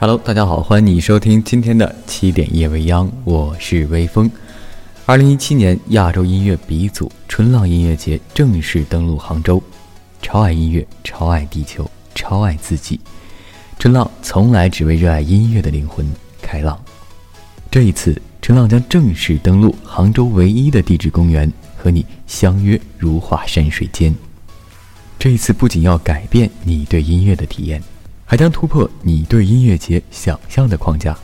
[0.00, 4.30] Hello，大家好，欢迎你收听今天的七点夜未央，我是微风。
[5.06, 9.60] 二零一七年亚洲音乐鼻祖春浪音乐节正式登陆杭州，
[10.22, 13.00] 超爱音乐，超爱地球，超爱自己。
[13.76, 16.08] 春浪从来只为热爱音乐的灵魂
[16.40, 16.80] 开浪。
[17.68, 24.14] 这一次，春浪将正式登陆杭州唯一的地质公园，和你相约如画山水间。
[25.18, 27.82] 这一次不仅要改变你对音乐的体验。
[28.30, 31.16] 还将突破你对音乐节想象的框架。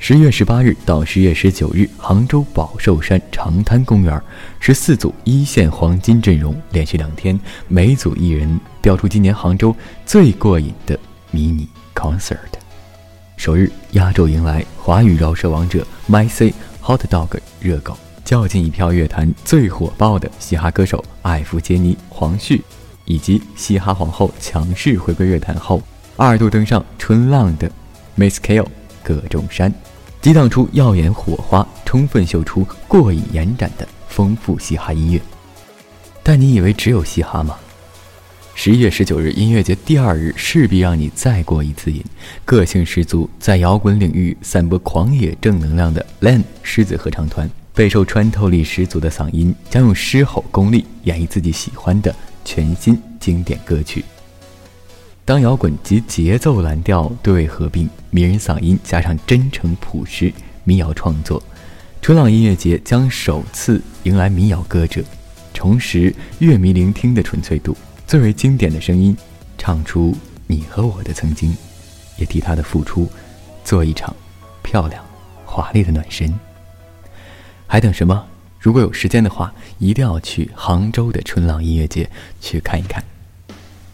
[0.00, 4.20] 十月十八日到十月十九日，杭州宝寿山长滩公园，
[4.58, 9.72] 十四组一线黄金阵容，连续两天，每组一人标出今年杭州
[10.04, 10.98] 最过瘾的
[11.30, 12.38] 迷你 concert。
[13.36, 22.60] 首日压轴迎来华语饶舌王者 My C Hot Dog 热狗，较劲一票乐坛最火爆的嘻哈歌手艾弗杰尼黄旭，
[23.04, 25.80] 以及嘻哈皇后强势回归乐坛后。
[26.22, 27.66] 二度登上春浪的
[28.14, 28.66] Miss Kale
[29.02, 29.72] 葛仲山，
[30.20, 35.20] 激荡出耀眼火花，充分秀出过瘾延展的丰富嘻哈音乐。
[36.22, 37.56] 但你以为只有嘻哈吗？
[38.54, 42.04] 十一月十九日音乐节第二日，势必让你再过一次瘾。
[42.44, 52.14] 个性十足，在摇滚领域散播狂野正能量的 Len 狮子合唱团，备受穿透力十足的嗓音，将用狮吼功力演绎自己喜欢的
[52.44, 54.04] 全新经典歌曲。
[55.30, 60.32] 当摇滚及节奏蓝调对位合并，迷人嗓音加上真诚朴实
[60.64, 61.40] 民谣创作，
[62.02, 65.04] 春浪音乐节将首次迎来民谣歌者，
[65.54, 67.76] 重拾乐迷聆听的纯粹度，
[68.08, 69.16] 最为经典的声音，
[69.56, 70.16] 唱出
[70.48, 71.56] 你和我的曾经，
[72.16, 73.08] 也替他的付出
[73.62, 74.12] 做一场
[74.64, 75.00] 漂亮
[75.44, 76.34] 华丽的暖身。
[77.68, 78.26] 还等什么？
[78.58, 82.10] 如果有时间的话，一定要去杭州的春浪音乐节
[82.40, 83.00] 去看一看。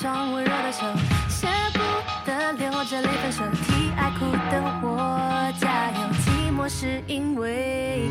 [0.00, 0.80] 双温柔的手
[1.28, 1.80] 舍不
[2.24, 3.44] 得流着泪分手。
[3.52, 8.08] 替爱哭的我加油寂寞是因为